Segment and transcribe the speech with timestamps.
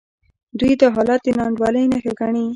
[0.59, 2.45] دوی دا حالت د ناانډولۍ نښه ګڼي.